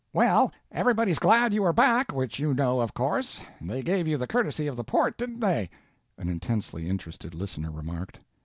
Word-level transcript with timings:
"Well, 0.13 0.51
everybody's 0.71 1.19
glad 1.19 1.53
you 1.53 1.63
are 1.63 1.73
back, 1.73 2.11
which 2.11 2.39
you 2.39 2.55
know 2.55 2.79
of 2.79 2.95
course. 2.95 3.39
They 3.61 3.83
gave 3.83 4.07
you 4.07 4.17
the 4.17 4.25
courtesy 4.25 4.65
of 4.65 4.75
the 4.75 4.83
port 4.83 5.15
didn't 5.15 5.41
they?" 5.41 5.69
an 6.17 6.27
intensely 6.27 6.89
interested 6.89 7.35
listener 7.35 7.69
remarked. 7.69 8.19